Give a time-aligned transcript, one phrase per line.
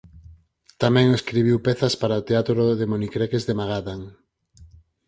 [0.81, 4.01] Tamén escribiu pezas para o teatro de monicreques de Magadan.